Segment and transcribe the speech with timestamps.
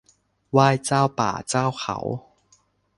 [0.51, 1.97] ไหว้เจ้าป่าเจ้าเขา